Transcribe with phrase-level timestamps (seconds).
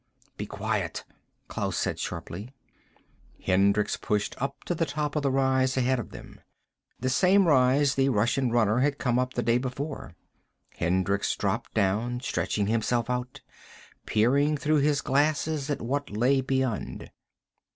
[0.35, 1.03] "Be quiet,"
[1.47, 2.55] Klaus said sharply.
[3.39, 6.41] Hendricks pushed up to the top of the rise ahead of them.
[6.99, 10.15] The same rise the Russian runner had come up, the day before.
[10.75, 13.41] Hendricks dropped down, stretching himself out,
[14.07, 17.11] peering through his glasses at what lay beyond.